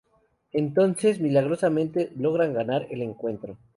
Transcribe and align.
Entonces 0.51 1.19
milagrosamente 1.21 2.11
logran 2.17 2.53
ganar 2.55 2.87
el 2.89 3.03
encuentro. 3.03 3.59